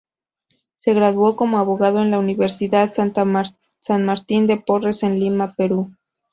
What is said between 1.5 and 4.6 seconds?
abogado en la Universidad San Martin de